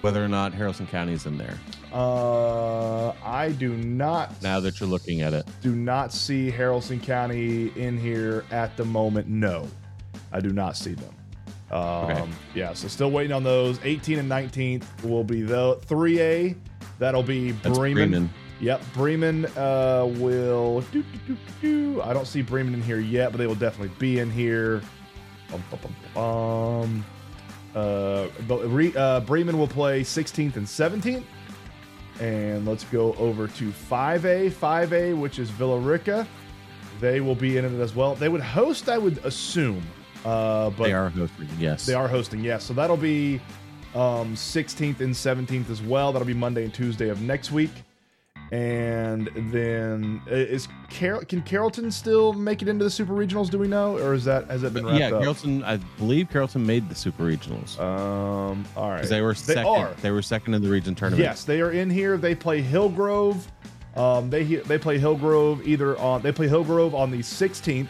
[0.00, 1.58] whether or not Haralson County is in there
[1.96, 5.46] Uh, I do not now that you're looking at it?
[5.62, 9.28] do not see Haralson County in here at the moment.
[9.28, 9.66] No,
[10.30, 11.14] I do not see them.
[11.70, 12.28] Um, Okay.
[12.54, 13.80] Yeah, so still waiting on those.
[13.82, 16.54] 18 and 19th will be the 3A.
[16.98, 18.10] That'll be That's Bremen.
[18.10, 18.30] Bremen.
[18.60, 20.84] Yep, Bremen uh, will.
[21.64, 24.82] I don't see Bremen in here yet, but they will definitely be in here.
[25.50, 27.04] Bum, bum, bum, bum.
[27.74, 31.24] Uh, but re, uh, Bremen will play 16th and 17th.
[32.20, 34.50] And let's go over to 5A.
[34.50, 36.26] 5A, which is Villarica.
[37.00, 38.14] They will be in it as well.
[38.14, 39.82] They would host, I would assume.
[40.24, 41.48] Uh, but they are hosting.
[41.58, 42.64] Yes, they are hosting, yes.
[42.64, 43.40] So that'll be
[43.94, 46.12] um, 16th and 17th as well.
[46.12, 47.70] That'll be Monday and Tuesday of next week.
[48.52, 51.22] And then is Carol?
[51.24, 53.50] Can Carrollton still make it into the Super Regionals?
[53.50, 55.06] Do we know, or is that has it been wrapped yeah.
[55.06, 55.18] up?
[55.18, 58.64] Carrollton, I believe Carrollton made the Super Regionals Um.
[58.76, 59.04] All right.
[59.04, 59.66] they were They second.
[59.66, 59.94] are.
[60.00, 61.24] They were second in the region tournament.
[61.24, 62.16] Yes, they are in here.
[62.16, 63.50] They play Hillgrove.
[63.96, 67.88] Um, they they play Hillgrove either on they play Hillgrove on the 16th,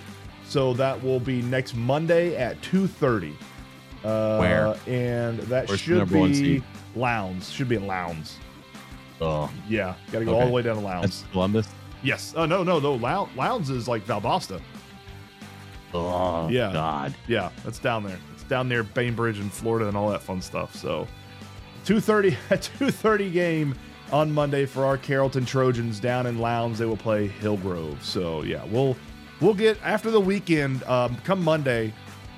[0.48, 3.34] so that will be next Monday at 2:30.
[4.04, 4.76] Uh, Where?
[4.86, 6.62] And that Where's should be?
[6.94, 7.50] Lowndes.
[7.50, 8.38] Should be in Lowndes.
[9.20, 11.22] Oh, Yeah, got to go all the way down to Lowndes.
[11.22, 11.68] that's Columbus.
[12.02, 12.34] Yes.
[12.36, 12.94] Oh no no no.
[12.94, 14.60] Lou- Lowndes is like Valdosta.
[15.94, 16.72] Oh, Yeah.
[16.72, 17.14] God.
[17.26, 18.18] Yeah, that's down there.
[18.34, 20.74] It's down near Bainbridge in Florida and all that fun stuff.
[20.74, 21.06] So,
[21.84, 23.74] two thirty a two thirty game
[24.12, 26.78] on Monday for our Carrollton Trojans down in Lowndes.
[26.78, 28.04] They will play Hillgrove.
[28.04, 28.96] So yeah, we'll
[29.40, 30.82] we'll get after the weekend.
[30.84, 31.92] Um, come Monday,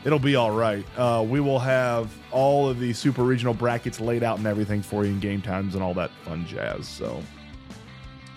[0.05, 0.85] it'll be all right.
[0.97, 5.05] Uh, we will have all of the super regional brackets laid out and everything for
[5.05, 6.87] you in game times and all that fun jazz.
[6.87, 7.23] So.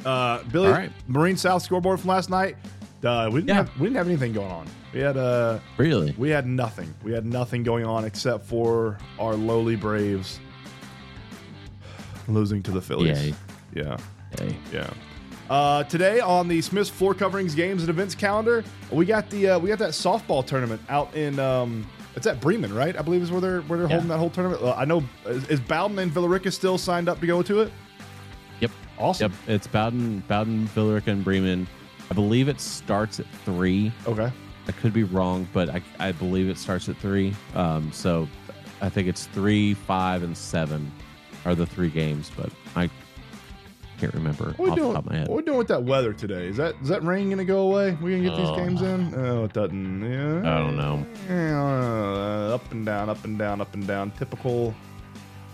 [0.06, 0.92] Uh, Billy, right.
[1.08, 2.56] Marine South scoreboard from last night.
[3.04, 3.56] Uh, we didn't Yeah.
[3.56, 4.68] have we didn't have anything going on.
[4.94, 6.14] We had uh Really?
[6.18, 6.94] we had nothing.
[7.04, 10.40] We had nothing going on except for our lowly Braves
[12.28, 13.28] losing to the Phillies.
[13.28, 13.34] Yay.
[13.74, 13.98] Yeah,
[14.40, 14.56] Hey.
[14.74, 14.90] yeah.
[15.52, 19.60] Uh, today on the Smith's floor coverings games and events calendar, we got the uh,
[19.60, 21.86] we got that softball tournament out in um,
[22.16, 22.98] it's at Bremen, right?
[22.98, 23.96] I believe is where they're where they're Yeah.
[23.96, 24.62] holding that whole tournament.
[24.64, 27.74] Uh, I know is, is Bowdon and Villarica still signed up to go to it?
[28.62, 28.72] Yep.
[28.98, 29.34] Awesome.
[29.46, 29.56] Yep.
[29.56, 31.68] It's Bowdon, Bowdon, Villarica, and Bremen.
[32.10, 33.92] I believe it starts at three.
[34.08, 34.32] Okay.
[34.70, 37.36] I could be wrong, but I, I believe it starts at three.
[37.56, 38.26] Um, so
[38.82, 40.90] I think it's three, five, and seven
[41.44, 42.90] are the three games, but I
[44.02, 45.28] can't remember What are, off the doing, top of my head.
[45.28, 46.48] what are we doing with that weather today?
[46.48, 47.98] Is that is that rain gonna go away?
[48.02, 48.56] We gonna get these Oh.
[48.56, 49.14] games in?
[49.16, 50.02] Oh, it doesn't.
[50.12, 50.40] Yeah.
[50.40, 51.06] I don't know.
[51.30, 54.12] Yeah, up and down, up and down, up and down.
[54.12, 54.74] Typical,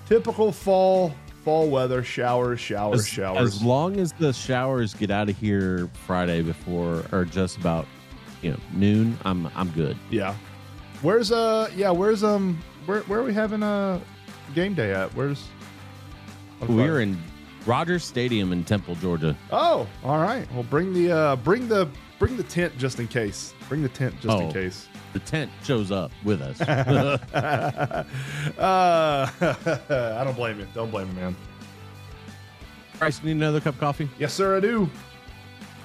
[0.07, 2.03] typical fall fall weather.
[2.03, 3.55] Showers, showers, As, showers.
[3.55, 7.85] as long as the showers get out of here Friday before or just about
[8.41, 9.97] you know noon, I'm I'm good.
[10.09, 10.35] yeah.
[11.01, 11.91] Where's uh yeah?
[11.91, 13.99] Where's um where where are we having a
[14.55, 15.13] game day at?
[15.15, 15.43] Where's
[16.67, 17.17] We're in
[17.67, 19.35] Rogers Stadium in Temple, Georgia.
[19.51, 20.51] Oh, all right.
[20.53, 23.53] Well, bring the uh bring the bring the tent just in case.
[23.67, 24.51] Bring the tent just in Oh.
[24.51, 24.87] case.
[25.13, 26.61] The tent shows up with us.
[26.61, 27.97] uh,
[28.59, 30.67] I don't blame you.
[30.73, 31.35] Don't blame me, man.
[32.99, 34.09] Bryce, need another cup of coffee?
[34.17, 34.57] Yes, sir.
[34.57, 34.89] I do.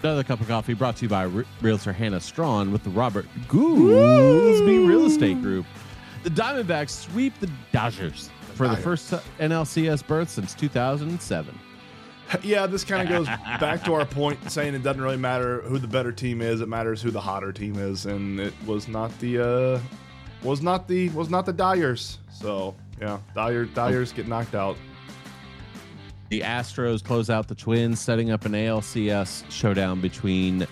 [0.03, 3.27] Another cup of coffee brought to you by Re- Realtor Hannah Strawn with the Robert
[3.49, 5.67] Goolsby Real Estate Group.
[6.25, 11.59] The Diamondbacks sweep the Dodgers for the first NLCS berth since 2007.
[12.43, 13.27] Yeah, this kind of goes
[13.61, 16.69] back to our point saying it doesn't really matter who the better team is; it
[16.69, 19.81] matters who the hotter team is, and it was not the uh,
[20.43, 22.19] was not the was not the Dyers.
[22.33, 24.77] So yeah, Dyer Dyers get knocked out.
[26.31, 30.67] The Astros close out the Twins, setting up an ALCS showdown between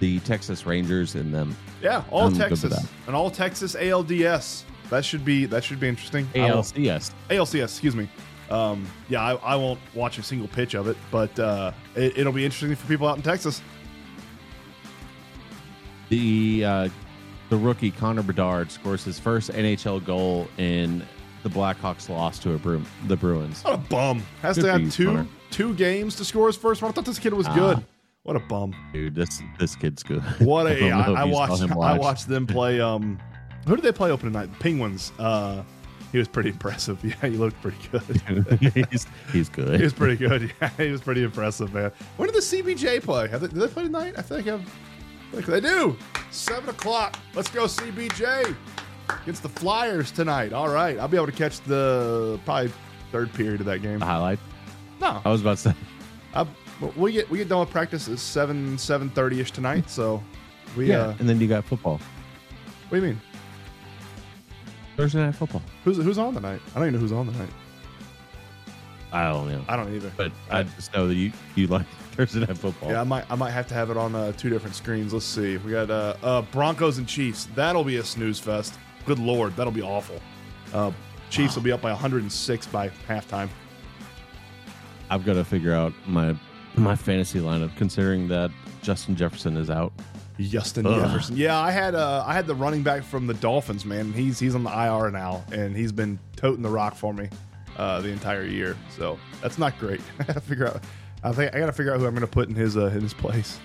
[0.00, 1.56] the Texas Rangers and them.
[1.80, 2.86] Yeah, all I'm Texas, that.
[3.06, 4.64] an all Texas ALDS.
[4.90, 6.26] That should be that should be interesting.
[6.34, 7.12] ALCS.
[7.30, 8.08] ALCS, excuse me.
[8.50, 12.32] Um, yeah, I, I won't watch a single pitch of it, but uh, it, it'll
[12.32, 13.62] be interesting for people out in Texas.
[16.10, 16.88] The uh,
[17.50, 21.02] the rookie Connor Bedard scores his first NHL goal in
[21.42, 23.62] the Blackhawks loss to a Bru- the Bruins.
[23.62, 24.22] What a bum!
[24.42, 25.26] Has Good to have two Connor.
[25.50, 26.90] two games to score his first one.
[26.90, 27.84] I thought this kid was good.
[28.24, 28.74] What a bum!
[28.92, 30.22] Dude, this this kid's good.
[30.40, 32.80] What I a I, I saw watched I watched them play.
[32.80, 33.18] Um,
[33.66, 34.50] who did they play opening night?
[34.52, 35.12] The Penguins.
[35.18, 35.62] Uh,
[36.14, 37.04] he was pretty impressive.
[37.04, 38.86] Yeah, he looked pretty good.
[38.92, 39.74] he's, he's good.
[39.80, 40.52] he was pretty good.
[40.62, 41.90] Yeah, he was pretty impressive, man.
[42.16, 43.26] When did the CBJ play?
[43.26, 44.14] They, did they play tonight?
[44.16, 44.60] I feel like,
[45.32, 45.96] like they do.
[46.30, 47.18] Seven o'clock.
[47.34, 48.54] Let's go CBJ
[49.22, 50.52] against the Flyers tonight.
[50.52, 52.70] All right, I'll be able to catch the probably
[53.10, 53.98] third period of that game.
[53.98, 54.38] The highlight.
[55.00, 55.74] No, I was about to say.
[56.32, 56.46] I,
[56.96, 59.90] we get we get done with practice at seven seven thirty ish tonight.
[59.90, 60.22] So
[60.76, 61.98] we Yeah, uh, and then you got football.
[62.88, 63.20] what do you mean?
[64.96, 65.62] Thursday night football.
[65.84, 66.60] Who's who's on tonight?
[66.74, 67.48] I don't even know who's on tonight.
[69.12, 70.10] I don't know, I don't either.
[70.16, 72.90] but I just know that you you like Thursday night football.
[72.90, 75.12] Yeah, I might I might have to have it on uh, two different screens.
[75.12, 75.56] Let's see.
[75.58, 77.48] We got uh, uh, Broncos and Chiefs.
[77.54, 78.74] That'll be a snooze fest.
[79.06, 80.20] Good lord, that'll be awful.
[80.72, 80.90] Uh,
[81.30, 83.48] Chiefs will be up by 106 by halftime.
[85.10, 86.34] I've got to figure out my
[86.76, 88.50] my fantasy lineup, considering that
[88.82, 89.92] Justin Jefferson is out.
[90.38, 91.00] Justin Ugh.
[91.00, 91.36] Jefferson.
[91.36, 93.84] Yeah, I had uh, I had the running back from the Dolphins.
[93.84, 97.28] Man, he's he's on the IR now, and he's been toting the rock for me
[97.76, 98.76] uh, the entire year.
[98.96, 100.00] So that's not great.
[100.20, 100.82] I gotta figure out.
[101.24, 102.86] I think I got to figure out who I'm going to put in his uh,
[102.88, 103.58] in his place.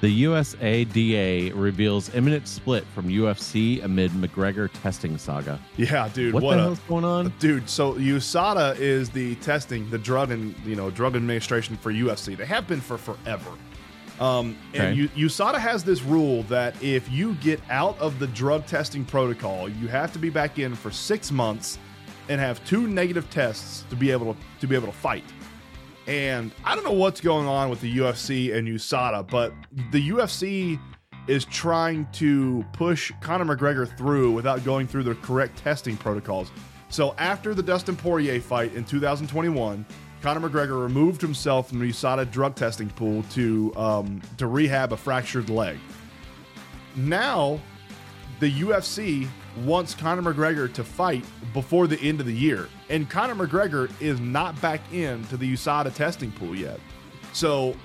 [0.00, 5.58] The USADA reveals imminent split from UFC amid McGregor testing saga.
[5.76, 6.34] Yeah, dude.
[6.34, 7.34] What, what the a, hell's going on?
[7.40, 12.36] Dude, so USADA is the testing, the drug and you know drug administration for UFC.
[12.36, 13.50] They have been for forever.
[14.20, 14.94] Um, and Okay.
[15.16, 19.68] U- USADA has this rule that if you get out of the drug testing protocol,
[19.68, 21.78] you have to be back in for six months
[22.28, 25.24] and have two negative tests to be able to, to be able to fight.
[26.06, 29.52] And I don't know what's going on with the UFC and USADA, but
[29.92, 30.80] the UFC
[31.26, 36.50] is trying to push Conor McGregor through without going through the correct testing protocols.
[36.88, 39.84] So after the Dustin Poirier fight in 2021,
[40.22, 44.96] Conor McGregor removed himself from the USADA drug testing pool to um, to rehab a
[44.96, 45.78] fractured leg.
[46.96, 47.60] Now,
[48.40, 49.28] the UFC
[49.64, 54.20] wants Conor McGregor to fight before the end of the year, and Conor McGregor is
[54.20, 56.80] not back into the USADA testing pool yet.
[57.32, 57.76] So,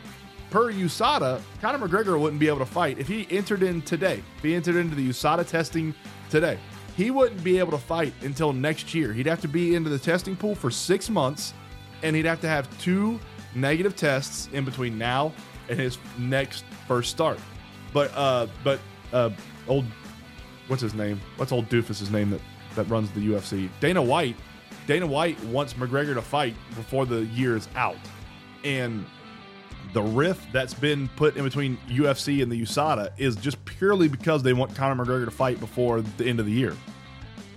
[0.49, 4.23] per USADA, Conor McGregor wouldn't be able to fight if he entered in today.
[4.37, 5.93] If he entered into the USADA testing
[6.29, 6.59] today,
[6.95, 9.13] he wouldn't be able to fight until next year.
[9.13, 11.53] He'd have to be into the testing pool for six months,
[12.03, 13.19] and he'd have to have two
[13.55, 15.33] negative tests in between now
[15.69, 17.39] and his next first start.
[17.93, 18.79] But uh, but
[19.11, 19.31] uh,
[19.67, 19.85] old
[20.67, 21.19] what's his name?
[21.37, 22.41] What's old doofus's name that
[22.75, 23.69] that runs the UFC?
[23.79, 24.35] Dana White.
[24.85, 27.95] Dana White wants McGregor to fight before the year is out,
[28.65, 29.05] and
[29.93, 34.43] the rift that's been put in between UFC and the USADA is just purely because
[34.43, 36.75] they want Conor McGregor to fight before the end of the year.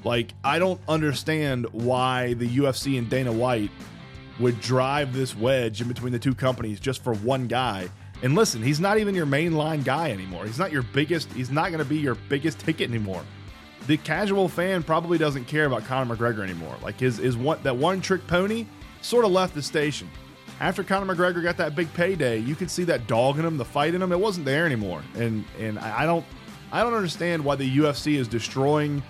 [0.04, 3.70] Like, I don't understand why the UFC and Dana White
[4.38, 7.88] would drive this wedge in between the two companies just for one guy.
[8.22, 10.46] And listen, he's not even your mainline guy anymore.
[10.46, 13.22] He's not your biggest, he's not going to be your biggest ticket anymore.
[13.86, 16.74] The casual fan probably doesn't care about Conor McGregor anymore.
[16.82, 18.66] Like his is one that one trick pony
[19.00, 20.10] sort of left the station.
[20.58, 23.64] After Conor McGregor got that big payday, you could see that dog in him, the
[23.64, 24.10] fight in him.
[24.10, 25.02] It wasn't there anymore.
[25.14, 26.24] And and I don't
[26.72, 29.02] I don't understand why the UFC is destroying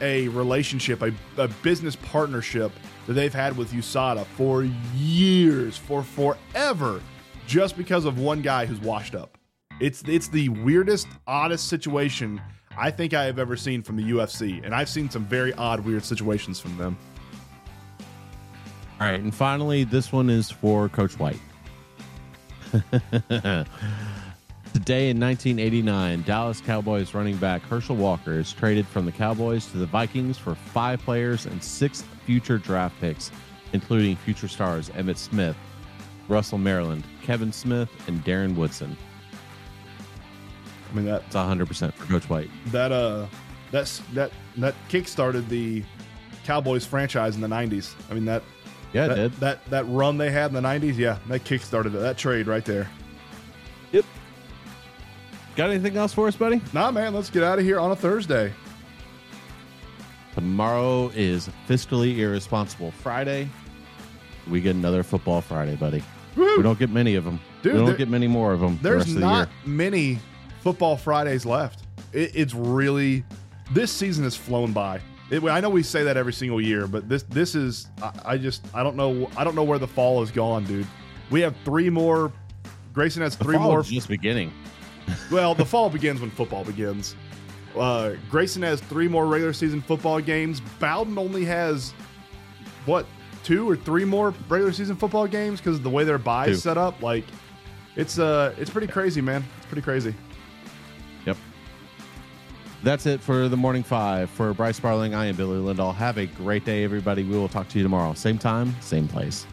[0.00, 2.70] a relationship, a, a business partnership
[3.06, 4.64] that they've had with USADA for
[4.96, 7.00] years, for forever,
[7.46, 9.38] just because of one guy who's washed up.
[9.80, 12.40] It's it's the weirdest, oddest situation
[12.76, 15.80] I think I have ever seen from the UFC, and I've seen some very odd,
[15.80, 16.96] weird situations from them.
[19.00, 21.40] All right, and finally, this one is for Coach White.
[24.82, 29.76] Today in 1989, Dallas Cowboys running back Herschel Walker is traded from the Cowboys to
[29.78, 33.30] the Vikings for five players and six future draft picks,
[33.74, 35.56] including future stars Emmitt Smith,
[36.26, 38.96] Russell Maryland, Kevin Smith, and Darren Woodson.
[40.90, 42.50] I mean that's 100% for Coach White.
[42.72, 43.26] that uh
[43.70, 45.84] that's that that kickstarted the
[46.44, 47.94] Cowboys franchise in the '90s.
[48.10, 48.42] I mean that
[48.92, 49.32] Yeah, it that, did.
[49.34, 50.96] that that run they had in the '90s.
[50.96, 52.00] Yeah, that kickstarted it.
[52.00, 52.90] That trade right there.
[55.56, 56.60] Got anything else for us, buddy?
[56.72, 58.52] Nah, man, let's get out of here on a Thursday.
[60.34, 63.48] Tomorrow is fiscally irresponsible Friday.
[64.48, 66.02] We get another football Friday, buddy.
[66.36, 67.38] We don't get many of them.
[67.62, 68.78] Dude, we don't there- get many more of them.
[68.80, 69.56] the There's the not year.
[69.66, 70.18] many
[70.62, 71.80] football Fridays left.
[72.14, 73.24] It, it's really
[73.72, 75.00] this season has flown by.
[75.30, 78.36] It, I know we say that every single year, but this this is I, I
[78.38, 80.86] just I don't know I don't know where the fall has gone, dude.
[81.30, 82.32] We have three more.
[82.94, 83.80] Grayson has The three fall more.
[83.80, 84.50] is just beginning.
[85.30, 87.16] Well, the fall begins when football begins.
[87.76, 90.60] Uh, Grayson has three more regular season football games.
[90.78, 91.94] Bowdon only has
[92.84, 93.06] what
[93.42, 96.62] two or three more regular season football games because of the way their buy is
[96.62, 97.02] set up.
[97.02, 97.24] Like
[97.96, 99.44] it's uh it's pretty crazy, man.
[99.56, 100.14] It's pretty crazy.
[101.26, 101.36] Yep.
[102.82, 104.28] That's it for the morning five.
[104.30, 105.94] For Bryce Sparling, I am Billy Lindahl.
[105.94, 107.22] Have a great day, everybody.
[107.22, 108.14] We will talk to you tomorrow.
[108.14, 109.46] Same time, same place.